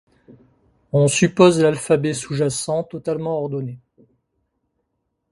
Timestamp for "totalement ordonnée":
2.85-3.77